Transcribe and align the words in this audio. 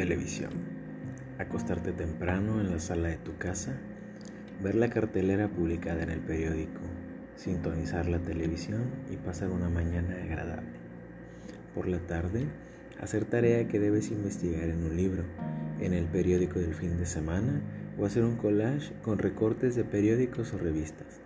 Televisión. 0.00 0.48
Acostarte 1.38 1.92
temprano 1.92 2.58
en 2.58 2.70
la 2.70 2.78
sala 2.78 3.08
de 3.08 3.18
tu 3.18 3.36
casa, 3.36 3.78
ver 4.62 4.74
la 4.74 4.88
cartelera 4.88 5.46
publicada 5.48 6.02
en 6.02 6.08
el 6.08 6.20
periódico, 6.20 6.80
sintonizar 7.36 8.08
la 8.08 8.18
televisión 8.18 8.80
y 9.10 9.18
pasar 9.18 9.50
una 9.50 9.68
mañana 9.68 10.16
agradable. 10.24 10.72
Por 11.74 11.86
la 11.86 11.98
tarde, 11.98 12.46
hacer 12.98 13.26
tarea 13.26 13.68
que 13.68 13.78
debes 13.78 14.10
investigar 14.10 14.70
en 14.70 14.84
un 14.84 14.96
libro, 14.96 15.24
en 15.80 15.92
el 15.92 16.06
periódico 16.06 16.58
del 16.60 16.72
fin 16.72 16.96
de 16.96 17.04
semana 17.04 17.60
o 17.98 18.06
hacer 18.06 18.24
un 18.24 18.36
collage 18.36 18.94
con 19.02 19.18
recortes 19.18 19.74
de 19.76 19.84
periódicos 19.84 20.54
o 20.54 20.56
revistas. 20.56 21.20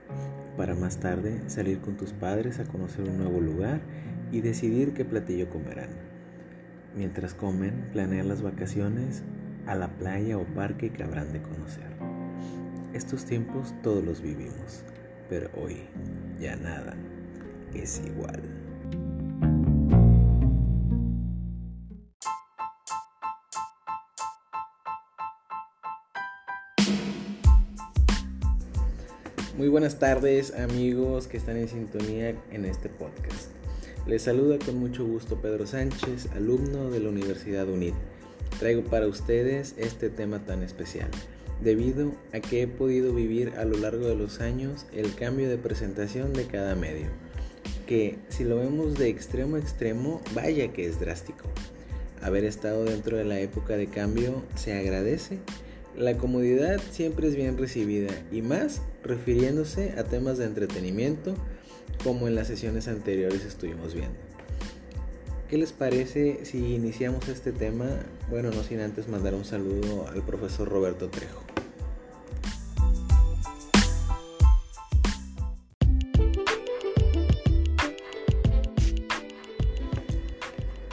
Para 0.56 0.75
más 0.75 0.98
tarde 0.98 1.43
salir 1.46 1.79
con 1.79 1.96
tus 1.96 2.12
padres 2.12 2.59
a 2.59 2.64
conocer 2.64 3.09
un 3.09 3.18
nuevo 3.18 3.41
lugar 3.41 3.82
y 4.32 4.41
decidir 4.41 4.95
qué 4.95 5.04
platillo 5.04 5.48
comerán. 5.48 6.13
Mientras 6.96 7.34
comen, 7.34 7.88
planean 7.92 8.28
las 8.28 8.41
vacaciones 8.41 9.24
a 9.66 9.74
la 9.74 9.88
playa 9.88 10.38
o 10.38 10.45
parque 10.45 10.91
que 10.92 11.02
habrán 11.02 11.32
de 11.32 11.42
conocer. 11.42 11.91
Estos 12.92 13.24
tiempos 13.24 13.74
todos 13.82 14.05
los 14.05 14.20
vivimos, 14.20 14.84
pero 15.28 15.50
hoy 15.56 15.78
ya 16.38 16.55
nada 16.55 16.95
es 17.74 18.00
igual. 18.06 18.41
Muy 29.58 29.69
buenas 29.69 29.98
tardes 29.98 30.55
amigos 30.56 31.27
que 31.27 31.38
están 31.38 31.56
en 31.56 31.69
sintonía 31.69 32.36
en 32.52 32.64
este 32.64 32.88
podcast. 32.88 33.63
Les 34.06 34.20
saluda 34.20 34.58
con 34.58 34.76
mucho 34.76 35.06
gusto 35.06 35.40
Pedro 35.40 35.66
Sánchez, 35.66 36.28
alumno 36.36 36.90
de 36.90 37.00
la 37.00 37.08
Universidad 37.08 37.66
UNID. 37.70 37.94
Traigo 38.58 38.82
para 38.82 39.06
ustedes 39.06 39.74
este 39.78 40.10
tema 40.10 40.44
tan 40.44 40.62
especial, 40.62 41.08
debido 41.62 42.12
a 42.34 42.41
que 42.41 42.61
he 42.61 42.66
podido 42.66 43.14
vivir 43.14 43.55
a 43.56 43.64
lo 43.64 43.78
largo 43.78 44.06
de 44.06 44.14
los 44.14 44.42
años 44.42 44.84
el 44.92 45.14
cambio 45.14 45.48
de 45.48 45.56
presentación 45.56 46.34
de 46.34 46.44
cada 46.44 46.74
medio, 46.74 47.06
que 47.86 48.19
si 48.28 48.44
lo 48.44 48.56
vemos 48.56 48.98
de 48.98 49.08
extremo 49.08 49.56
a 49.56 49.61
extremo, 49.61 50.20
vaya 50.34 50.70
que 50.74 50.84
es 50.84 51.00
drástico. 51.00 51.48
Haber 52.20 52.44
estado 52.44 52.84
dentro 52.84 53.16
de 53.16 53.24
la 53.24 53.41
época 53.41 53.78
de 53.78 53.86
cambio 53.86 54.42
se 54.55 54.74
agradece. 54.74 55.39
La 55.96 56.18
comodidad 56.18 56.78
siempre 56.91 57.28
es 57.28 57.36
bien 57.36 57.56
recibida 57.56 58.12
y 58.30 58.42
más 58.42 58.83
refiriéndose 59.02 59.94
a 59.96 60.05
temas 60.05 60.36
de 60.36 60.44
entretenimiento, 60.44 61.34
como 62.05 62.28
en 62.28 62.34
las 62.34 62.47
sesiones 62.47 62.86
anteriores 62.86 63.44
estuvimos 63.44 63.94
viendo. 63.94 64.19
¿Qué 65.48 65.56
les 65.56 65.72
parece 65.72 66.44
si 66.44 66.74
iniciamos 66.74 67.28
este 67.28 67.50
tema? 67.50 67.86
Bueno, 68.28 68.50
no 68.50 68.62
sin 68.62 68.80
antes 68.80 69.08
mandar 69.08 69.34
un 69.34 69.44
saludo 69.44 70.06
al 70.08 70.22
profesor 70.22 70.69
Roberto 70.69 71.08
Trejo. 71.08 71.42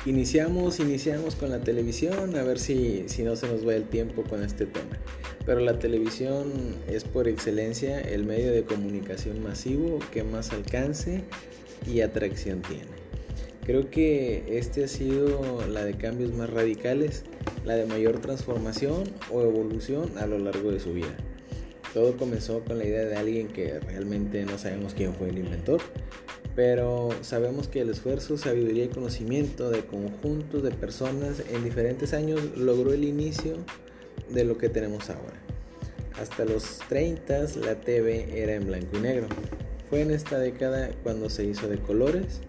Iniciamos, 0.05 0.79
iniciamos 0.79 1.35
con 1.35 1.51
la 1.51 1.61
televisión, 1.61 2.35
a 2.35 2.43
ver 2.43 2.57
si, 2.57 3.03
si 3.07 3.23
no 3.23 3.35
se 3.35 3.47
nos 3.47 3.67
va 3.67 3.75
el 3.75 3.83
tiempo 3.85 4.23
con 4.23 4.43
este 4.43 4.65
tema. 4.65 5.00
Pero 5.45 5.59
la 5.59 5.79
televisión 5.79 6.51
es 6.87 7.03
por 7.03 7.27
excelencia 7.27 7.99
el 7.99 8.25
medio 8.25 8.51
de 8.51 8.63
comunicación 8.63 9.41
masivo 9.41 9.99
que 10.11 10.23
más 10.23 10.51
alcance 10.51 11.23
y 11.87 12.01
atracción 12.01 12.61
tiene. 12.61 13.01
Creo 13.63 13.89
que 13.89 14.57
este 14.57 14.83
ha 14.83 14.87
sido 14.87 15.65
la 15.67 15.83
de 15.85 15.93
cambios 15.93 16.33
más 16.33 16.49
radicales, 16.49 17.23
la 17.63 17.75
de 17.75 17.85
mayor 17.85 18.19
transformación 18.19 19.03
o 19.31 19.41
evolución 19.41 20.17
a 20.17 20.25
lo 20.25 20.39
largo 20.39 20.71
de 20.71 20.79
su 20.79 20.93
vida. 20.93 21.15
Todo 21.93 22.17
comenzó 22.17 22.63
con 22.63 22.77
la 22.77 22.85
idea 22.85 23.05
de 23.05 23.15
alguien 23.15 23.47
que 23.49 23.79
realmente 23.79 24.45
no 24.45 24.57
sabemos 24.57 24.93
quién 24.93 25.13
fue 25.13 25.29
el 25.29 25.39
inventor, 25.39 25.81
pero 26.55 27.09
sabemos 27.21 27.67
que 27.67 27.81
el 27.81 27.89
esfuerzo, 27.89 28.37
sabiduría 28.37 28.85
y 28.85 28.89
conocimiento 28.89 29.69
de 29.69 29.85
conjuntos 29.85 30.63
de 30.63 30.71
personas 30.71 31.43
en 31.51 31.63
diferentes 31.63 32.13
años 32.13 32.57
logró 32.57 32.93
el 32.93 33.03
inicio 33.03 33.57
de 34.33 34.43
lo 34.43 34.57
que 34.57 34.69
tenemos 34.69 35.09
ahora. 35.09 35.39
Hasta 36.19 36.45
los 36.45 36.79
30 36.89 37.45
la 37.65 37.75
TV 37.81 38.41
era 38.41 38.53
en 38.53 38.67
blanco 38.67 38.97
y 38.97 38.99
negro. 38.99 39.27
Fue 39.89 40.01
en 40.01 40.11
esta 40.11 40.37
década 40.39 40.91
cuando 41.03 41.29
se 41.29 41.45
hizo 41.45 41.67
de 41.67 41.79
colores 41.79 42.41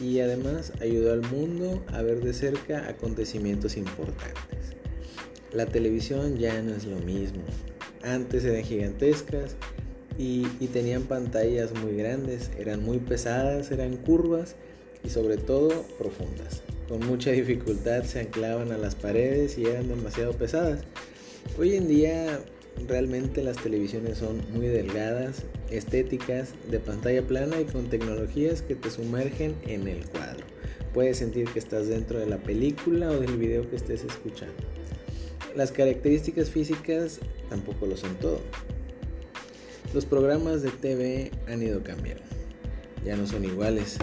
y 0.00 0.20
además 0.20 0.72
ayudó 0.80 1.12
al 1.12 1.22
mundo 1.22 1.84
a 1.88 2.02
ver 2.02 2.20
de 2.20 2.32
cerca 2.32 2.88
acontecimientos 2.88 3.76
importantes. 3.76 4.76
La 5.52 5.66
televisión 5.66 6.36
ya 6.36 6.60
no 6.62 6.74
es 6.74 6.84
lo 6.84 6.98
mismo. 6.98 7.42
Antes 8.02 8.44
eran 8.44 8.62
gigantescas 8.62 9.56
y, 10.18 10.46
y 10.60 10.66
tenían 10.68 11.04
pantallas 11.04 11.72
muy 11.80 11.96
grandes, 11.96 12.50
eran 12.58 12.82
muy 12.82 12.98
pesadas, 12.98 13.70
eran 13.70 13.96
curvas 13.96 14.56
y 15.04 15.10
sobre 15.10 15.36
todo 15.36 15.70
profundas. 15.98 16.62
Con 16.88 17.06
mucha 17.06 17.30
dificultad 17.30 18.04
se 18.04 18.20
anclaban 18.20 18.72
a 18.72 18.78
las 18.78 18.94
paredes 18.94 19.56
y 19.56 19.64
eran 19.64 19.88
demasiado 19.88 20.32
pesadas. 20.32 20.80
Hoy 21.56 21.76
en 21.76 21.86
día 21.86 22.40
realmente 22.88 23.40
las 23.44 23.56
televisiones 23.58 24.18
son 24.18 24.42
muy 24.52 24.66
delgadas, 24.66 25.44
estéticas, 25.70 26.52
de 26.68 26.80
pantalla 26.80 27.22
plana 27.22 27.60
y 27.60 27.64
con 27.64 27.88
tecnologías 27.88 28.60
que 28.60 28.74
te 28.74 28.90
sumergen 28.90 29.54
en 29.64 29.86
el 29.86 30.04
cuadro. 30.04 30.44
Puedes 30.92 31.18
sentir 31.18 31.48
que 31.48 31.60
estás 31.60 31.86
dentro 31.86 32.18
de 32.18 32.26
la 32.26 32.38
película 32.38 33.08
o 33.08 33.20
del 33.20 33.36
video 33.36 33.70
que 33.70 33.76
estés 33.76 34.02
escuchando. 34.02 34.56
Las 35.54 35.70
características 35.70 36.50
físicas 36.50 37.20
tampoco 37.48 37.86
lo 37.86 37.96
son 37.96 38.16
todo. 38.16 38.40
Los 39.94 40.06
programas 40.06 40.62
de 40.62 40.70
TV 40.70 41.30
han 41.46 41.62
ido 41.62 41.84
cambiando. 41.84 42.24
Ya 43.04 43.16
no 43.16 43.28
son 43.28 43.44
iguales. 43.44 43.98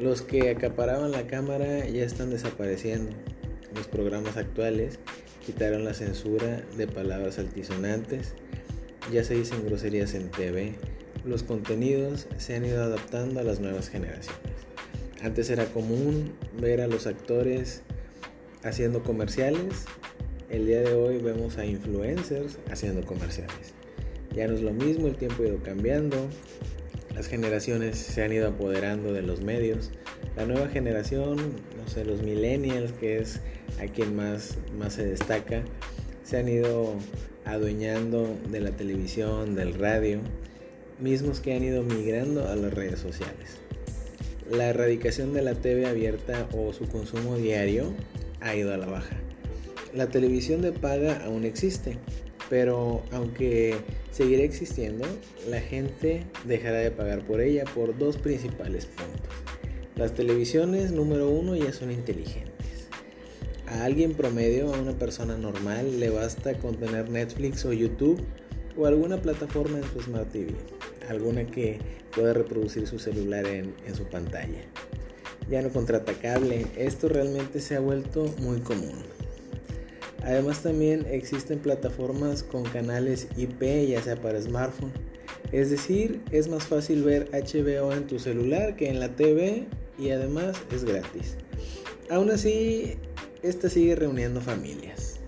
Los 0.00 0.22
que 0.22 0.50
acaparaban 0.50 1.12
la 1.12 1.28
cámara 1.28 1.86
ya 1.86 2.02
están 2.02 2.30
desapareciendo. 2.30 3.12
Los 3.76 3.86
programas 3.86 4.36
actuales 4.36 4.98
quitaron 5.44 5.84
la 5.84 5.94
censura 5.94 6.62
de 6.76 6.86
palabras 6.86 7.38
altisonantes, 7.38 8.34
ya 9.12 9.24
se 9.24 9.34
dicen 9.34 9.64
groserías 9.66 10.14
en 10.14 10.30
TV, 10.30 10.74
los 11.24 11.42
contenidos 11.42 12.26
se 12.38 12.54
han 12.54 12.64
ido 12.64 12.82
adaptando 12.82 13.40
a 13.40 13.42
las 13.42 13.60
nuevas 13.60 13.88
generaciones. 13.88 14.42
Antes 15.22 15.48
era 15.50 15.66
común 15.66 16.32
ver 16.60 16.80
a 16.80 16.86
los 16.86 17.06
actores 17.06 17.82
haciendo 18.62 19.02
comerciales, 19.02 19.84
el 20.50 20.66
día 20.66 20.82
de 20.82 20.92
hoy 20.94 21.18
vemos 21.18 21.58
a 21.58 21.66
influencers 21.66 22.58
haciendo 22.70 23.04
comerciales. 23.04 23.74
Ya 24.34 24.46
no 24.46 24.54
es 24.54 24.62
lo 24.62 24.72
mismo, 24.72 25.06
el 25.06 25.16
tiempo 25.16 25.42
ha 25.42 25.46
ido 25.46 25.62
cambiando, 25.62 26.16
las 27.14 27.28
generaciones 27.28 27.96
se 27.96 28.22
han 28.22 28.32
ido 28.32 28.48
apoderando 28.48 29.12
de 29.12 29.22
los 29.22 29.40
medios. 29.40 29.90
La 30.36 30.46
nueva 30.46 30.68
generación, 30.68 31.36
no 31.36 31.88
sé, 31.88 32.04
los 32.04 32.22
millennials, 32.22 32.92
que 32.92 33.18
es 33.18 33.40
a 33.80 33.86
quien 33.86 34.16
más, 34.16 34.58
más 34.76 34.94
se 34.94 35.06
destaca, 35.06 35.62
se 36.24 36.38
han 36.38 36.48
ido 36.48 36.94
adueñando 37.44 38.36
de 38.50 38.60
la 38.60 38.70
televisión, 38.70 39.54
del 39.54 39.74
radio, 39.74 40.20
mismos 40.98 41.40
que 41.40 41.54
han 41.54 41.62
ido 41.62 41.82
migrando 41.82 42.48
a 42.48 42.56
las 42.56 42.74
redes 42.74 42.98
sociales. 42.98 43.58
La 44.50 44.68
erradicación 44.68 45.32
de 45.32 45.42
la 45.42 45.54
TV 45.54 45.86
abierta 45.86 46.48
o 46.52 46.72
su 46.72 46.86
consumo 46.86 47.36
diario 47.36 47.94
ha 48.40 48.54
ido 48.56 48.74
a 48.74 48.76
la 48.76 48.86
baja. 48.86 49.16
La 49.94 50.08
televisión 50.08 50.60
de 50.60 50.72
paga 50.72 51.24
aún 51.24 51.44
existe, 51.44 51.98
pero 52.50 53.02
aunque 53.12 53.76
seguirá 54.10 54.42
existiendo, 54.42 55.06
la 55.48 55.60
gente 55.60 56.24
dejará 56.44 56.78
de 56.78 56.90
pagar 56.90 57.24
por 57.24 57.40
ella 57.40 57.64
por 57.74 57.96
dos 57.96 58.16
principales 58.16 58.86
puntos. 58.86 59.32
Las 59.96 60.14
televisiones 60.14 60.92
número 60.92 61.30
uno 61.30 61.54
ya 61.54 61.72
son 61.72 61.90
inteligentes 61.90 62.54
a 63.66 63.84
alguien 63.84 64.14
promedio, 64.14 64.74
a 64.74 64.78
una 64.78 64.92
persona 64.92 65.36
normal, 65.36 65.98
le 65.98 66.10
basta 66.10 66.54
con 66.54 66.76
tener 66.76 67.08
Netflix 67.08 67.64
o 67.64 67.72
YouTube 67.72 68.20
o 68.76 68.86
alguna 68.86 69.20
plataforma 69.20 69.78
en 69.78 69.84
su 69.84 70.00
Smart 70.00 70.30
TV, 70.30 70.52
alguna 71.08 71.46
que 71.46 71.78
pueda 72.14 72.32
reproducir 72.32 72.86
su 72.86 72.98
celular 72.98 73.46
en, 73.46 73.74
su 73.94 74.04
pantalla. 74.04 74.60
Ya 75.48 75.62
no 75.62 75.70
contrata 75.70 76.12
cable, 76.14 76.66
esto 76.76 77.08
realmente 77.08 77.60
se 77.60 77.76
ha 77.76 77.80
vuelto 77.80 78.32
muy 78.38 78.60
común. 78.60 78.94
Además 80.22 80.62
también 80.62 81.06
existen 81.10 81.58
plataformas 81.58 82.42
con 82.42 82.62
canales 82.64 83.28
IP, 83.36 83.88
ya 83.88 84.02
sea 84.02 84.16
para 84.16 84.40
smartphone. 84.40 84.92
Es 85.52 85.70
decir, 85.70 86.22
es 86.30 86.48
más 86.48 86.64
fácil 86.64 87.02
ver 87.02 87.28
HBO 87.30 87.92
en 87.92 88.06
tu 88.06 88.18
celular 88.18 88.74
que 88.76 88.88
en 88.88 89.00
la 89.00 89.14
TV 89.14 89.66
y 89.98 90.10
además 90.10 90.56
es 90.72 90.84
gratis. 90.84 91.36
Aún 92.10 92.30
así, 92.30 92.96
esta 93.42 93.68
sigue 93.68 93.94
reuniendo 93.94 94.40
familias. 94.40 95.20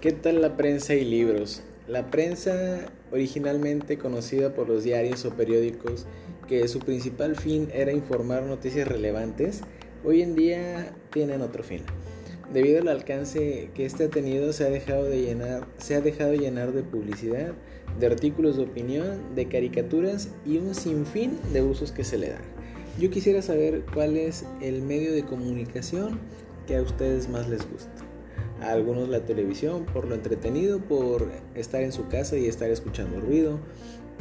¿Qué 0.00 0.12
tal 0.12 0.40
la 0.40 0.56
prensa 0.56 0.94
y 0.94 1.04
libros? 1.04 1.62
La 1.86 2.10
prensa, 2.10 2.86
originalmente 3.12 3.98
conocida 3.98 4.54
por 4.54 4.68
los 4.68 4.82
diarios 4.82 5.24
o 5.26 5.34
periódicos, 5.34 6.06
que 6.48 6.66
su 6.68 6.78
principal 6.78 7.36
fin 7.36 7.68
era 7.74 7.92
informar 7.92 8.44
noticias 8.44 8.88
relevantes, 8.88 9.60
hoy 10.02 10.22
en 10.22 10.34
día 10.34 10.94
tienen 11.12 11.42
otro 11.42 11.62
fin. 11.62 11.82
Debido 12.52 12.80
al 12.80 12.88
alcance 12.88 13.70
que 13.74 13.86
este 13.86 14.04
ha 14.04 14.08
tenido, 14.08 14.52
se 14.52 14.64
ha 14.64 14.70
dejado 14.70 15.04
de 15.04 15.22
llenar, 15.22 15.68
se 15.78 15.94
ha 15.94 16.00
dejado 16.00 16.34
llenar 16.34 16.72
de 16.72 16.82
publicidad, 16.82 17.52
de 18.00 18.06
artículos 18.06 18.56
de 18.56 18.64
opinión, 18.64 19.36
de 19.36 19.46
caricaturas 19.46 20.30
y 20.44 20.58
un 20.58 20.74
sinfín 20.74 21.38
de 21.52 21.62
usos 21.62 21.92
que 21.92 22.02
se 22.02 22.18
le 22.18 22.30
dan. 22.30 22.42
Yo 22.98 23.08
quisiera 23.08 23.40
saber 23.40 23.84
cuál 23.94 24.16
es 24.16 24.44
el 24.60 24.82
medio 24.82 25.12
de 25.12 25.24
comunicación 25.24 26.18
que 26.66 26.76
a 26.76 26.82
ustedes 26.82 27.28
más 27.28 27.48
les 27.48 27.70
gusta. 27.70 27.90
A 28.60 28.72
algunos 28.72 29.08
la 29.08 29.20
televisión 29.20 29.86
por 29.86 30.08
lo 30.08 30.16
entretenido, 30.16 30.80
por 30.80 31.28
estar 31.54 31.82
en 31.82 31.92
su 31.92 32.08
casa 32.08 32.36
y 32.36 32.46
estar 32.46 32.68
escuchando 32.68 33.20
ruido, 33.20 33.60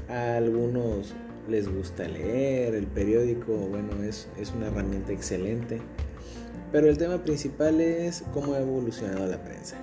a 0.07 0.37
algunos 0.37 1.15
les 1.49 1.67
gusta 1.67 2.07
leer, 2.07 2.75
el 2.75 2.85
periódico, 2.85 3.53
bueno, 3.53 4.03
es, 4.03 4.29
es 4.39 4.51
una 4.51 4.67
herramienta 4.67 5.11
excelente, 5.11 5.79
pero 6.71 6.89
el 6.89 6.97
tema 6.97 7.23
principal 7.23 7.81
es 7.81 8.23
cómo 8.33 8.53
ha 8.53 8.59
evolucionado 8.59 9.25
la 9.27 9.41
prensa. 9.43 9.77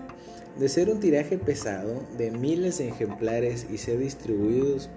De 0.59 0.69
ser 0.69 0.89
un 0.89 1.01
tiraje 1.01 1.39
pesado 1.39 2.03
de 2.17 2.31
miles 2.31 2.79
de 2.79 2.89
ejemplares 2.89 3.67
y 3.71 3.79
ser 3.79 3.99
distribuidos 3.99 4.89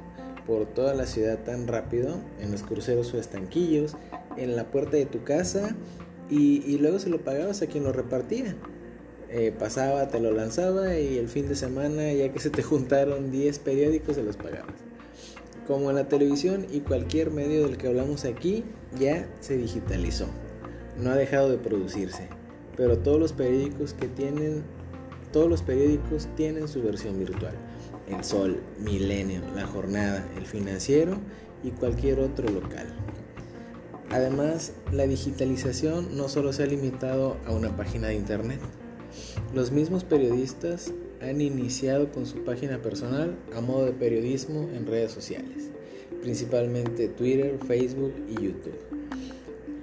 por 0.47 0.65
toda 0.65 0.93
la 0.93 1.05
ciudad 1.05 1.39
tan 1.39 1.67
rápido, 1.67 2.17
en 2.39 2.51
los 2.51 2.63
cruceros 2.63 3.13
o 3.13 3.19
estanquillos, 3.19 3.95
en 4.37 4.55
la 4.55 4.71
puerta 4.71 4.97
de 4.97 5.05
tu 5.05 5.23
casa, 5.23 5.75
y, 6.29 6.77
luego 6.77 6.99
se 6.99 7.09
lo 7.09 7.23
pagabas 7.23 7.61
a 7.61 7.67
quien 7.67 7.83
lo 7.83 7.91
repartía. 7.91 8.55
Eh, 9.31 9.53
pasaba, 9.57 10.07
te 10.07 10.19
lo 10.19 10.31
lanzaba 10.31 10.97
y 10.97 11.17
el 11.17 11.27
fin 11.27 11.47
de 11.47 11.55
semana, 11.55 12.11
ya 12.13 12.31
que 12.31 12.39
se 12.39 12.49
te 12.49 12.63
juntaron 12.63 13.31
10 13.31 13.59
periódicos, 13.59 14.15
se 14.15 14.23
los 14.23 14.37
pagabas. 14.37 14.75
Como 15.67 15.89
en 15.89 15.95
la 15.95 16.07
televisión 16.07 16.65
y 16.71 16.79
cualquier 16.79 17.29
medio 17.29 17.67
del 17.67 17.77
que 17.77 17.87
hablamos 17.87 18.25
aquí, 18.25 18.63
ya 18.99 19.27
se 19.39 19.57
digitalizó. 19.57 20.27
No 20.99 21.11
ha 21.11 21.15
dejado 21.15 21.49
de 21.49 21.57
producirse, 21.57 22.27
pero 22.75 22.97
todos 22.99 23.19
los 23.19 23.33
periódicos 23.33 23.93
que 23.93 24.07
tienen, 24.07 24.63
todos 25.31 25.49
los 25.49 25.61
periódicos 25.61 26.27
tienen 26.35 26.67
su 26.67 26.81
versión 26.81 27.17
virtual. 27.19 27.55
El 28.07 28.23
Sol, 28.23 28.59
Milenio, 28.79 29.41
La 29.55 29.65
Jornada, 29.65 30.27
El 30.35 30.45
Financiero 30.45 31.17
y 31.63 31.71
cualquier 31.71 32.19
otro 32.19 32.49
local. 32.49 32.87
Además, 34.09 34.73
la 34.91 35.05
digitalización 35.05 36.17
no 36.17 36.27
solo 36.29 36.51
se 36.51 36.63
ha 36.63 36.65
limitado 36.65 37.37
a 37.45 37.51
una 37.53 37.77
página 37.77 38.07
de 38.07 38.15
internet, 38.15 38.59
los 39.53 39.71
mismos 39.71 40.03
periodistas 40.03 40.93
han 41.21 41.41
iniciado 41.41 42.11
con 42.11 42.25
su 42.25 42.43
página 42.43 42.81
personal 42.81 43.35
a 43.55 43.61
modo 43.61 43.85
de 43.85 43.93
periodismo 43.93 44.69
en 44.73 44.85
redes 44.85 45.11
sociales, 45.11 45.71
principalmente 46.21 47.07
Twitter, 47.07 47.57
Facebook 47.67 48.13
y 48.29 48.35
YouTube. 48.35 48.88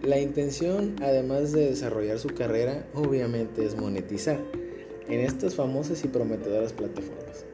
La 0.06 0.20
intención, 0.20 0.94
además 1.02 1.50
de 1.50 1.68
desarrollar 1.70 2.20
su 2.20 2.28
carrera, 2.28 2.86
obviamente 2.94 3.64
es 3.64 3.76
monetizar 3.76 4.38
en 5.08 5.18
estas 5.18 5.56
famosas 5.56 6.04
y 6.04 6.06
prometedoras 6.06 6.72
plataformas. 6.72 7.44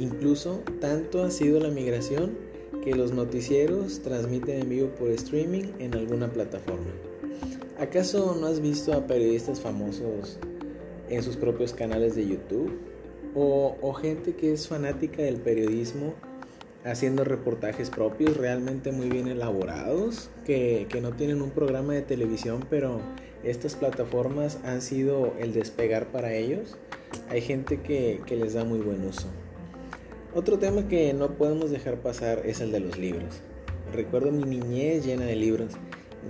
Incluso 0.00 0.64
tanto 0.80 1.22
ha 1.22 1.30
sido 1.30 1.60
la 1.60 1.70
migración 1.70 2.36
que 2.82 2.96
los 2.96 3.12
noticieros 3.12 4.00
transmiten 4.00 4.62
en 4.62 4.68
vivo 4.68 4.88
por 4.88 5.10
streaming 5.10 5.66
en 5.78 5.94
alguna 5.94 6.32
plataforma. 6.32 6.90
¿Acaso 7.78 8.34
no 8.34 8.48
has 8.48 8.58
visto 8.58 8.92
a 8.92 9.06
periodistas 9.06 9.60
famosos 9.60 10.40
en 11.08 11.22
sus 11.22 11.36
propios 11.36 11.72
canales 11.72 12.16
de 12.16 12.26
YouTube 12.26 12.72
o, 13.36 13.92
gente 13.92 14.34
que 14.34 14.52
es 14.52 14.66
fanática 14.66 15.22
del 15.22 15.36
periodismo 15.36 16.14
haciendo 16.84 17.24
reportajes 17.24 17.90
propios 17.90 18.36
realmente 18.36 18.92
muy 18.92 19.08
bien 19.08 19.28
elaborados, 19.28 20.30
que, 20.44 20.86
no 21.02 21.12
tienen 21.12 21.42
un 21.42 21.50
programa 21.50 21.94
de 21.94 22.02
televisión, 22.02 22.64
pero 22.68 23.00
estas 23.44 23.74
plataformas 23.74 24.58
han 24.64 24.82
sido 24.82 25.34
el 25.38 25.52
despegar 25.52 26.06
para 26.06 26.34
ellos. 26.34 26.76
Hay 27.28 27.40
gente 27.40 27.80
que, 27.80 28.20
que 28.26 28.36
les 28.36 28.54
da 28.54 28.64
muy 28.64 28.80
buen 28.80 29.04
uso. 29.04 29.28
Otro 30.34 30.58
tema 30.58 30.88
que 30.88 31.12
no 31.12 31.32
podemos 31.32 31.70
dejar 31.70 32.00
pasar 32.00 32.42
es 32.44 32.60
el 32.60 32.70
de 32.72 32.80
los 32.80 32.98
libros. 32.98 33.40
Recuerdo 33.92 34.30
mi 34.30 34.44
niñez 34.44 35.04
llena 35.04 35.24
de 35.24 35.34
libros, 35.34 35.72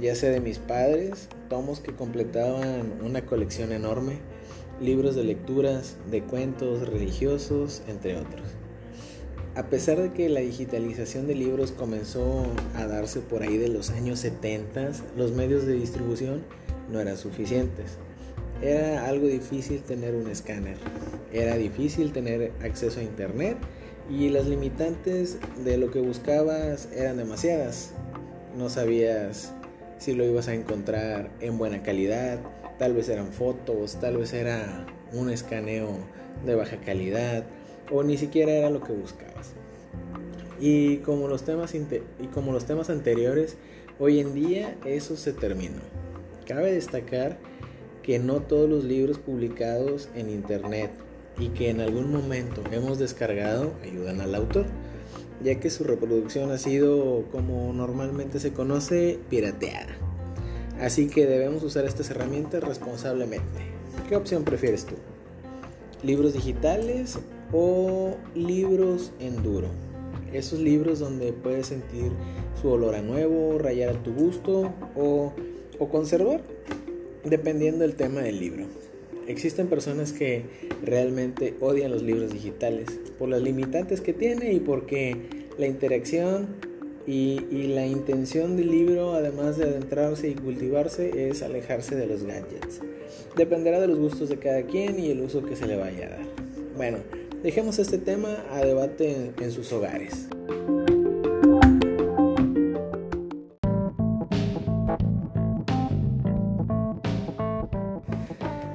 ya 0.01 0.15
sea 0.15 0.31
de 0.31 0.41
mis 0.41 0.59
padres, 0.59 1.29
tomos 1.49 1.81
que 1.81 1.95
completaban 1.95 2.95
una 3.03 3.27
colección 3.27 3.73
enorme, 3.73 4.19
libros 4.81 5.15
de 5.15 5.25
lecturas, 5.25 5.99
de 6.11 6.23
cuentos 6.23 6.89
religiosos, 6.89 7.83
entre 7.87 8.17
otros. 8.17 8.60
A 9.57 9.65
pesar 9.65 10.01
de 10.01 10.13
que 10.13 10.29
la 10.29 10.41
digitalización 10.41 11.27
de 11.27 11.35
libros 11.35 11.73
comenzó 11.73 12.47
a 12.77 12.87
darse 12.87 13.19
por 13.19 13.43
ahí 13.43 13.59
de 13.59 13.67
los 13.67 13.91
años 13.91 14.21
70, 14.21 14.93
los 15.17 15.33
medios 15.33 15.67
de 15.67 15.73
distribución 15.73 16.45
no 16.89 17.01
eran 17.01 17.17
suficientes. 17.17 17.99
Era 18.63 19.09
algo 19.09 19.27
difícil 19.27 19.83
tener 19.83 20.15
un 20.15 20.29
escáner, 20.29 20.77
era 21.33 21.57
difícil 21.57 22.13
tener 22.13 22.53
acceso 22.63 23.01
a 23.01 23.03
internet 23.03 23.57
y 24.09 24.29
las 24.29 24.47
limitantes 24.47 25.39
de 25.65 25.79
lo 25.79 25.91
que 25.91 26.01
buscabas 26.01 26.89
eran 26.95 27.17
demasiadas. 27.17 27.91
No 28.57 28.69
sabías 28.69 29.53
si 29.99 30.15
lo 30.15 30.25
ibas 30.25 30.47
a 30.47 30.55
encontrar 30.55 31.29
en 31.41 31.59
buena 31.59 31.83
calidad, 31.83 32.39
tal 32.79 32.95
vez 32.95 33.09
eran 33.09 33.33
fotos, 33.33 33.99
tal 34.01 34.19
vez 34.19 34.33
era 34.33 34.87
un 35.13 35.29
escaneo 35.29 35.99
de 36.47 36.55
baja 36.55 36.77
calidad 36.77 37.45
o 37.91 38.03
ni 38.03 38.17
siquiera 38.17 38.53
era 38.53 38.71
lo 38.71 38.81
que 38.83 38.93
buscabas. 38.93 39.53
Y 40.61 40.99
como 40.99 41.29
los 41.29 41.43
temas, 41.45 41.75
y 41.75 42.27
como 42.33 42.53
los 42.53 42.67
temas 42.67 42.91
anteriores, 42.91 43.57
hoy 43.99 44.21
en 44.21 44.35
día 44.35 44.77
eso 44.85 45.17
se 45.17 45.33
terminó. 45.33 45.81
Cabe 46.47 46.73
destacar 46.73 47.39
que 48.03 48.19
no 48.19 48.41
todos 48.41 48.69
los 48.69 48.85
libros 48.85 49.19
publicados 49.19 50.09
en 50.15 50.31
internet 50.31 50.91
y 51.39 51.49
que 51.49 51.71
en 51.71 51.81
algún 51.81 52.13
momento 52.13 52.63
hemos 52.73 52.99
descargado 52.99 53.73
ayudan 53.83 54.21
al 54.21 54.35
autor, 54.35 54.67
ya 55.43 55.59
que 55.59 55.71
su 55.71 55.85
reproducción 55.85 56.51
ha 56.51 56.59
sido, 56.59 57.25
como 57.33 57.73
normalmente 57.73 58.41
se 58.41 58.53
conoce, 58.53 59.19
pirateada. 59.31 59.97
Así 60.81 61.09
que 61.09 61.27
debemos 61.27 61.63
usar 61.63 61.85
estas 61.85 62.11
herramientas 62.11 62.63
responsablemente. 62.63 63.61
¿Qué 64.09 64.17
opción 64.17 64.45
prefieres 64.45 64.87
tú? 64.87 64.95
¿Libros 66.03 66.33
digitales 66.33 67.19
o 67.53 68.17
libros 68.35 69.13
en 69.21 69.43
duro? 69.43 69.69
Esos 70.33 70.61
libros 70.61 71.01
donde 71.01 71.33
puedes 71.33 71.67
sentir 71.67 72.13
su 72.61 72.69
olor 72.69 72.95
a 72.95 73.03
nuevo, 73.03 73.59
rayar 73.59 73.97
a 73.97 74.03
tu 74.03 74.13
gusto 74.13 74.73
o, 74.95 75.33
o 75.79 75.89
conservar, 75.89 76.41
dependiendo 77.25 77.81
del 77.81 77.97
tema 77.97 78.21
del 78.21 78.39
libro. 78.39 78.65
Existen 79.27 79.69
personas 79.69 80.13
que 80.13 80.45
realmente 80.83 81.55
odian 81.61 81.91
los 81.91 82.03
libros 82.03 82.33
digitales 82.33 82.89
por 83.19 83.29
las 83.29 83.43
limitantes 83.43 84.01
que 84.01 84.13
tiene 84.13 84.53
y 84.53 84.61
porque 84.61 85.17
la 85.59 85.67
interacción 85.67 86.49
y, 87.07 87.41
la 87.75 87.87
intención 87.87 88.57
del 88.57 88.71
libro, 88.71 89.15
además 89.15 89.57
de 89.57 89.65
adentrarse 89.65 90.29
y 90.29 90.35
cultivarse, 90.35 91.29
es 91.29 91.43
alejarse 91.43 91.97
de 91.97 92.07
los 92.07 92.25
gadgets. 92.25 92.81
Dependerá 93.37 93.81
de 93.81 93.89
los 93.89 93.99
gustos 93.99 94.29
de 94.29 94.39
cada 94.39 94.63
quien 94.63 94.99
y 94.99 95.11
el 95.11 95.21
uso 95.21 95.45
que 95.45 95.57
se 95.57 95.67
le 95.67 95.77
vaya 95.77 96.07
a 96.07 96.11
dar. 96.11 96.27
Bueno, 96.77 96.99
dejemos 97.43 97.79
este 97.79 97.99
tema 97.99 98.45
a 98.51 98.61
debate 98.61 99.33
en, 99.41 99.51
sus 99.51 99.73
hogares. 99.73 100.29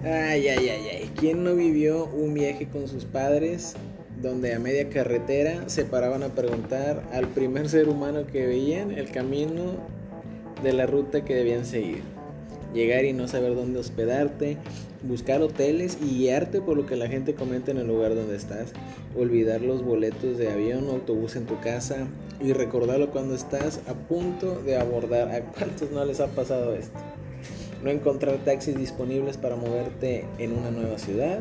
Ay, 0.03 0.47
ay, 0.47 0.69
ay, 0.69 0.87
ay. 0.91 1.11
¿Quién 1.17 1.43
no 1.43 1.55
vivió 1.55 2.05
un 2.05 2.33
viaje 2.33 2.67
con 2.67 2.87
sus 2.87 3.05
padres 3.05 3.75
donde 4.21 4.53
a 4.53 4.59
media 4.59 4.89
carretera 4.89 5.69
se 5.69 5.85
paraban 5.85 6.23
a 6.23 6.29
preguntar 6.29 7.03
al 7.13 7.27
primer 7.27 7.69
ser 7.69 7.89
humano 7.89 8.25
que 8.25 8.45
veían 8.45 8.91
el 8.91 9.11
camino 9.11 9.77
de 10.63 10.73
la 10.73 10.85
ruta 10.85 11.23
que 11.23 11.35
debían 11.35 11.65
seguir. 11.65 12.14
Llegar 12.75 13.05
y 13.05 13.13
no 13.13 13.29
saber 13.29 13.55
dónde 13.55 13.79
hospedarte, 13.79 14.57
buscar 15.01 15.41
hoteles 15.41 15.97
y 16.01 16.17
guiarte 16.17 16.59
por 16.59 16.75
lo 16.75 16.85
que 16.85 16.97
la 16.97 17.07
gente 17.07 17.33
comenta 17.33 17.71
en 17.71 17.77
el 17.77 17.87
lugar 17.87 18.15
donde 18.15 18.35
estás, 18.35 18.73
olvidar 19.17 19.61
los 19.61 19.81
boletos 19.81 20.37
de 20.37 20.51
avión 20.51 20.89
o 20.89 20.91
autobús 20.91 21.37
en 21.37 21.45
tu 21.45 21.57
casa 21.61 22.05
y 22.43 22.51
recordarlo 22.51 23.11
cuando 23.11 23.33
estás 23.33 23.79
a 23.87 23.93
punto 23.93 24.61
de 24.61 24.75
abordar. 24.75 25.31
¿A 25.31 25.39
cuántos 25.53 25.91
no 25.91 26.03
les 26.03 26.19
ha 26.19 26.27
pasado 26.27 26.75
esto? 26.75 26.99
No 27.81 27.91
encontrar 27.91 28.43
taxis 28.43 28.77
disponibles 28.77 29.37
para 29.37 29.55
moverte 29.55 30.25
en 30.37 30.51
una 30.51 30.69
nueva 30.69 30.97
ciudad, 30.97 31.39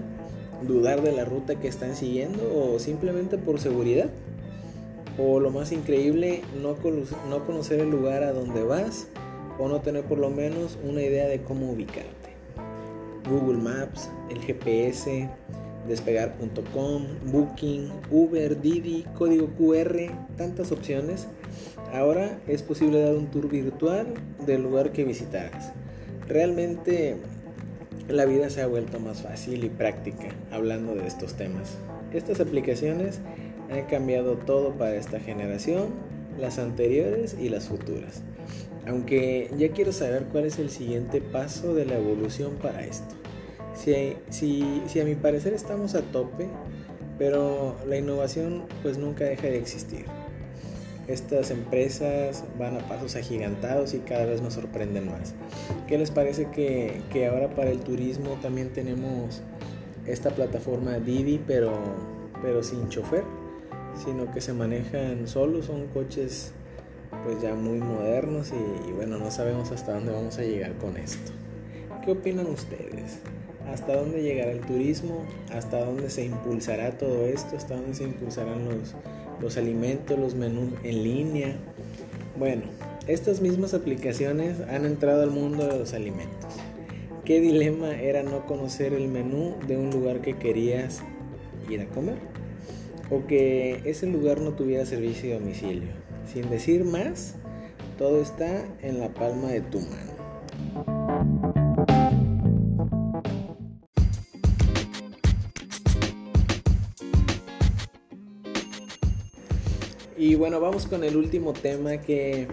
dudar 0.62 1.02
de 1.02 1.10
la 1.10 1.24
ruta 1.24 1.56
que 1.56 1.66
están 1.66 1.96
siguiendo 1.96 2.42
o 2.56 2.78
simplemente 2.78 3.38
por 3.38 3.58
seguridad. 3.58 4.08
O 5.18 5.40
lo 5.40 5.50
más 5.50 5.72
increíble, 5.72 6.42
no, 6.62 6.76
no 7.28 7.44
conocer 7.44 7.80
el 7.80 7.90
lugar 7.90 8.22
a 8.22 8.32
donde 8.32 8.62
vas 8.62 9.08
o 9.58 9.68
no 9.68 9.80
tener 9.80 10.04
por 10.04 10.18
lo 10.18 10.30
menos 10.30 10.78
una 10.82 11.02
idea 11.02 11.26
de 11.26 11.42
cómo 11.42 11.70
ubicarte. 11.70 12.34
Google 13.28 13.58
Maps, 13.58 14.10
el 14.30 14.38
GPS, 14.40 15.28
despegar.com, 15.88 17.06
Booking, 17.26 17.90
Uber, 18.10 18.60
Didi, 18.60 19.04
código 19.14 19.48
QR, 19.56 20.10
tantas 20.36 20.72
opciones. 20.72 21.26
Ahora 21.92 22.38
es 22.46 22.62
posible 22.62 23.00
dar 23.00 23.14
un 23.14 23.30
tour 23.30 23.48
virtual 23.48 24.14
del 24.46 24.62
lugar 24.62 24.92
que 24.92 25.04
visitaras. 25.04 25.72
Realmente 26.28 27.16
la 28.08 28.24
vida 28.24 28.50
se 28.50 28.62
ha 28.62 28.66
vuelto 28.66 29.00
más 29.00 29.22
fácil 29.22 29.64
y 29.64 29.68
práctica 29.68 30.28
hablando 30.50 30.94
de 30.94 31.06
estos 31.06 31.34
temas. 31.34 31.78
Estas 32.12 32.40
aplicaciones 32.40 33.20
han 33.70 33.86
cambiado 33.86 34.36
todo 34.36 34.72
para 34.72 34.94
esta 34.96 35.20
generación, 35.20 35.88
las 36.38 36.58
anteriores 36.58 37.36
y 37.40 37.48
las 37.48 37.68
futuras. 37.68 38.22
Aunque 38.86 39.50
ya 39.56 39.70
quiero 39.70 39.92
saber 39.92 40.24
cuál 40.30 40.44
es 40.44 40.58
el 40.58 40.70
siguiente 40.70 41.20
paso 41.20 41.74
de 41.74 41.86
la 41.86 41.96
evolución 41.96 42.52
para 42.60 42.84
esto. 42.84 43.14
Si, 43.76 45.00
a 45.00 45.04
mi 45.04 45.14
parecer 45.14 45.52
estamos 45.52 45.94
a 45.94 46.02
tope, 46.02 46.48
pero 47.18 47.76
la 47.86 47.96
innovación 47.96 48.64
pues 48.82 48.98
nunca 48.98 49.24
deja 49.24 49.46
de 49.48 49.58
existir. 49.58 50.04
Estas 51.08 51.50
empresas 51.50 52.44
van 52.58 52.76
a 52.76 52.88
pasos 52.88 53.14
agigantados 53.16 53.92
y 53.92 53.98
cada 53.98 54.24
vez 54.24 54.40
nos 54.40 54.54
sorprenden 54.54 55.10
más. 55.10 55.34
¿Qué 55.86 55.98
les 55.98 56.10
parece 56.10 56.50
que, 56.50 57.02
que 57.12 57.26
ahora 57.26 57.50
para 57.54 57.70
el 57.70 57.80
turismo 57.80 58.38
también 58.40 58.72
tenemos 58.72 59.42
esta 60.06 60.30
plataforma 60.30 60.98
Didi, 60.98 61.40
pero, 61.46 61.72
pero 62.40 62.62
sin 62.62 62.88
chofer? 62.88 63.24
Sino 64.02 64.32
que 64.32 64.40
se 64.40 64.54
manejan 64.54 65.28
solos, 65.28 65.66
son 65.66 65.88
coches 65.88 66.52
pues 67.24 67.40
ya 67.40 67.54
muy 67.54 67.78
modernos 67.78 68.52
y, 68.52 68.88
y 68.88 68.92
bueno, 68.92 69.18
no 69.18 69.30
sabemos 69.30 69.72
hasta 69.72 69.94
dónde 69.94 70.12
vamos 70.12 70.38
a 70.38 70.42
llegar 70.42 70.74
con 70.74 70.96
esto. 70.96 71.32
¿Qué 72.04 72.12
opinan 72.12 72.46
ustedes? 72.46 73.18
hasta 73.72 73.96
dónde 73.96 74.22
llegará 74.22 74.52
el 74.52 74.60
turismo, 74.60 75.24
hasta 75.52 75.84
dónde 75.84 76.10
se 76.10 76.24
impulsará 76.24 76.92
todo 76.92 77.26
esto, 77.26 77.56
hasta 77.56 77.76
dónde 77.76 77.94
se 77.94 78.04
impulsarán 78.04 78.64
los, 78.64 78.94
los 79.40 79.56
alimentos, 79.56 80.18
los 80.18 80.34
menús 80.34 80.72
en 80.82 81.02
línea. 81.02 81.56
Bueno, 82.38 82.62
estas 83.06 83.40
mismas 83.40 83.74
aplicaciones 83.74 84.60
han 84.68 84.84
entrado 84.84 85.22
al 85.22 85.30
mundo 85.30 85.66
de 85.66 85.78
los 85.78 85.94
alimentos. 85.94 86.54
¿Qué 87.24 87.40
dilema 87.40 87.98
era 88.00 88.22
no 88.22 88.44
conocer 88.46 88.92
el 88.92 89.08
menú 89.08 89.56
de 89.66 89.78
un 89.78 89.90
lugar 89.90 90.20
que 90.20 90.36
querías 90.36 91.02
ir 91.70 91.80
a 91.80 91.86
comer? 91.86 92.33
O 93.14 93.28
que 93.28 93.80
ese 93.84 94.08
lugar 94.08 94.40
no 94.40 94.54
tuviera 94.54 94.84
servicio 94.84 95.28
de 95.28 95.38
domicilio. 95.38 95.92
Sin 96.26 96.50
decir 96.50 96.84
más, 96.84 97.36
todo 97.96 98.20
está 98.20 98.66
en 98.82 98.98
la 98.98 99.14
palma 99.14 99.50
de 99.50 99.60
tu 99.60 99.78
mano. 99.78 100.14
Y 110.16 110.34
bueno, 110.34 110.58
vamos 110.58 110.88
con 110.88 111.04
el 111.04 111.16
último 111.16 111.52
tema 111.52 111.98
que, 111.98 112.48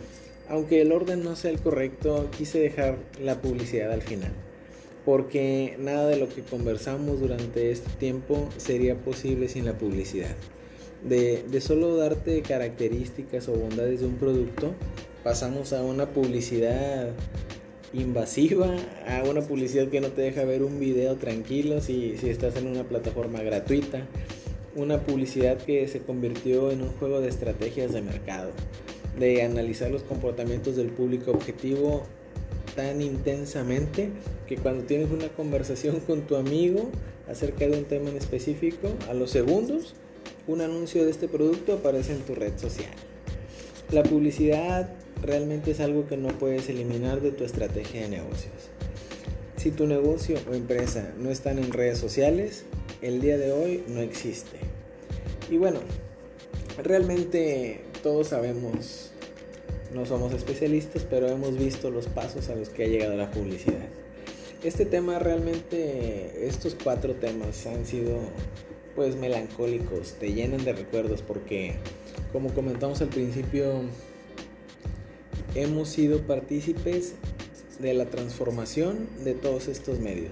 aunque 0.47 0.81
el 0.81 0.91
orden 0.91 1.23
no 1.23 1.35
sea 1.35 1.49
el 1.49 1.59
correcto, 1.59 2.29
quise 2.37 2.59
dejar 2.59 2.99
la 3.19 3.41
publicidad 3.41 3.91
al 3.91 4.03
final. 4.03 4.31
Porque 5.05 5.75
nada 5.79 6.07
de 6.07 6.17
lo 6.17 6.29
que 6.29 6.41
conversamos 6.41 7.19
durante 7.19 7.71
este 7.71 7.89
tiempo 7.99 8.49
sería 8.57 8.95
posible 8.95 9.47
sin 9.47 9.65
la 9.65 9.73
publicidad. 9.73 10.35
De, 11.03 11.43
de 11.49 11.61
solo 11.61 11.95
darte 11.97 12.41
características 12.43 13.47
o 13.49 13.53
bondades 13.53 14.01
de 14.01 14.05
un 14.05 14.15
producto, 14.15 14.73
pasamos 15.23 15.73
a 15.73 15.81
una 15.81 16.09
publicidad 16.09 17.09
invasiva, 17.93 18.69
a 19.07 19.23
una 19.27 19.41
publicidad 19.41 19.87
que 19.87 19.99
no 19.99 20.09
te 20.09 20.21
deja 20.21 20.43
ver 20.45 20.63
un 20.63 20.79
video 20.79 21.15
tranquilo 21.15 21.81
si, 21.81 22.15
si 22.17 22.29
estás 22.29 22.55
en 22.55 22.67
una 22.67 22.83
plataforma 22.83 23.41
gratuita 23.41 24.07
una 24.75 25.01
publicidad 25.01 25.57
que 25.57 25.87
se 25.87 25.99
convirtió 25.99 26.71
en 26.71 26.81
un 26.81 26.89
juego 26.89 27.21
de 27.21 27.29
estrategias 27.29 27.93
de 27.93 28.01
mercado, 28.01 28.51
de 29.19 29.43
analizar 29.43 29.91
los 29.91 30.03
comportamientos 30.03 30.75
del 30.75 30.87
público 30.87 31.31
objetivo 31.31 32.03
tan 32.75 33.01
intensamente 33.01 34.09
que 34.47 34.57
cuando 34.57 34.83
tienes 34.85 35.11
una 35.11 35.27
conversación 35.29 35.99
con 36.01 36.21
tu 36.21 36.35
amigo 36.35 36.89
acerca 37.27 37.67
de 37.67 37.77
un 37.77 37.85
tema 37.85 38.09
en 38.09 38.17
específico, 38.17 38.89
a 39.09 39.13
los 39.13 39.31
segundos 39.31 39.95
un 40.47 40.61
anuncio 40.61 41.05
de 41.05 41.11
este 41.11 41.27
producto 41.27 41.73
aparece 41.73 42.13
en 42.13 42.21
tu 42.21 42.35
red 42.35 42.57
social. 42.57 42.91
La 43.91 44.03
publicidad 44.03 44.89
realmente 45.21 45.71
es 45.71 45.79
algo 45.79 46.07
que 46.07 46.17
no 46.17 46.29
puedes 46.29 46.69
eliminar 46.69 47.21
de 47.21 47.31
tu 47.31 47.43
estrategia 47.43 48.01
de 48.01 48.09
negocios. 48.09 48.53
Si 49.57 49.69
tu 49.71 49.85
negocio 49.85 50.39
o 50.49 50.55
empresa 50.55 51.13
no 51.19 51.29
están 51.29 51.59
en 51.59 51.71
redes 51.71 51.99
sociales, 51.99 52.63
el 53.01 53.21
día 53.21 53.37
de 53.37 53.51
hoy 53.51 53.83
no 53.87 54.01
existe. 54.01 54.57
Y 55.49 55.57
bueno, 55.57 55.79
realmente 56.81 57.81
todos 58.01 58.29
sabemos, 58.29 59.10
no 59.93 60.05
somos 60.05 60.33
especialistas, 60.33 61.05
pero 61.09 61.27
hemos 61.27 61.57
visto 61.57 61.89
los 61.89 62.07
pasos 62.07 62.49
a 62.49 62.55
los 62.55 62.69
que 62.69 62.85
ha 62.85 62.87
llegado 62.87 63.15
la 63.15 63.31
publicidad. 63.31 63.87
Este 64.63 64.85
tema 64.85 65.19
realmente, 65.19 66.47
estos 66.47 66.75
cuatro 66.81 67.15
temas 67.15 67.65
han 67.65 67.85
sido 67.85 68.19
pues 68.95 69.15
melancólicos, 69.15 70.13
te 70.13 70.33
llenan 70.33 70.63
de 70.63 70.73
recuerdos 70.73 71.21
porque 71.21 71.75
como 72.31 72.53
comentamos 72.53 73.01
al 73.01 73.09
principio, 73.09 73.81
hemos 75.55 75.89
sido 75.89 76.21
partícipes 76.21 77.15
de 77.79 77.93
la 77.93 78.05
transformación 78.05 79.07
de 79.23 79.33
todos 79.33 79.67
estos 79.67 79.99
medios. 79.99 80.31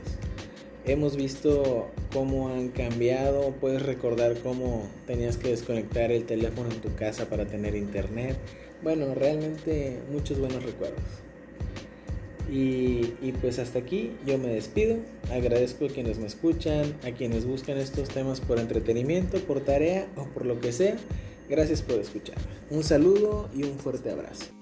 Hemos 0.85 1.17
visto 1.17 1.89
cómo 2.13 2.49
han 2.49 2.69
cambiado, 2.69 3.51
puedes 3.59 3.81
recordar 3.81 4.37
cómo 4.37 4.87
tenías 5.07 5.37
que 5.37 5.49
desconectar 5.49 6.11
el 6.11 6.25
teléfono 6.25 6.69
en 6.71 6.79
tu 6.79 6.95
casa 6.95 7.25
para 7.25 7.45
tener 7.45 7.75
internet. 7.75 8.37
Bueno, 8.81 9.13
realmente 9.13 10.00
muchos 10.12 10.39
buenos 10.39 10.63
recuerdos. 10.63 11.03
Y, 12.51 13.13
y, 13.21 13.33
pues 13.39 13.59
hasta 13.59 13.79
aquí 13.79 14.13
yo 14.25 14.38
me 14.39 14.48
despido. 14.48 14.98
Agradezco 15.31 15.86
a 15.86 15.89
quienes 15.89 16.17
me 16.17 16.25
escuchan, 16.25 16.95
a 17.03 17.12
quienes 17.12 17.45
buscan 17.45 17.77
estos 17.77 18.09
temas 18.09 18.41
por 18.41 18.57
entretenimiento, 18.57 19.39
por 19.41 19.62
tarea 19.62 20.07
o 20.15 20.24
por 20.25 20.45
lo 20.45 20.59
que 20.59 20.71
sea. 20.71 20.95
Gracias 21.48 21.81
por 21.81 22.00
escuchar. 22.00 22.38
Un 22.71 22.83
saludo 22.83 23.50
y 23.55 23.63
un 23.63 23.77
fuerte 23.77 24.09
abrazo. 24.09 24.58